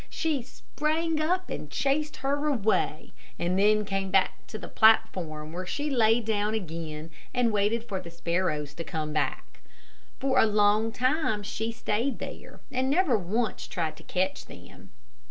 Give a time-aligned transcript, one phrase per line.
[0.09, 5.67] She sprang up and chased her away, and then came back to the platform, where
[5.67, 9.59] she lay down again and waited for the sparrows to come back.
[10.19, 14.89] For a long time she stayed there, and never once tried to catch them.